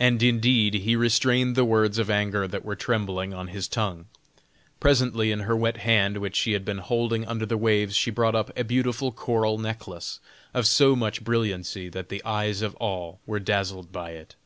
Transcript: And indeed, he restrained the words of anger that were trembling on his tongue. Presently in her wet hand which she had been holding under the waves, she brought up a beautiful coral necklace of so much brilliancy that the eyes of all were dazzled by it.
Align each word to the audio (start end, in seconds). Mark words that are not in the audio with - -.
And 0.00 0.22
indeed, 0.22 0.72
he 0.72 0.96
restrained 0.96 1.56
the 1.56 1.64
words 1.66 1.98
of 1.98 2.08
anger 2.08 2.48
that 2.48 2.64
were 2.64 2.74
trembling 2.74 3.34
on 3.34 3.48
his 3.48 3.68
tongue. 3.68 4.06
Presently 4.80 5.30
in 5.30 5.40
her 5.40 5.54
wet 5.54 5.76
hand 5.76 6.16
which 6.16 6.36
she 6.36 6.52
had 6.52 6.64
been 6.64 6.78
holding 6.78 7.26
under 7.26 7.44
the 7.44 7.58
waves, 7.58 7.94
she 7.94 8.10
brought 8.10 8.34
up 8.34 8.50
a 8.58 8.64
beautiful 8.64 9.12
coral 9.12 9.58
necklace 9.58 10.20
of 10.54 10.66
so 10.66 10.96
much 10.96 11.22
brilliancy 11.22 11.90
that 11.90 12.08
the 12.08 12.24
eyes 12.24 12.62
of 12.62 12.74
all 12.76 13.20
were 13.26 13.38
dazzled 13.40 13.92
by 13.92 14.12
it. 14.12 14.36